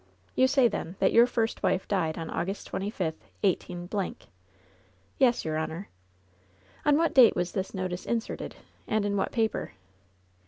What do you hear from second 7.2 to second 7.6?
was